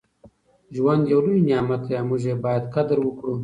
ژوند 0.75 1.03
یو 1.11 1.19
لوی 1.25 1.39
نعمت 1.47 1.81
دی 1.87 1.93
او 1.99 2.05
موږ 2.09 2.21
یې 2.29 2.35
باید 2.45 2.63
قدر 2.75 2.97
وکړو. 3.01 3.35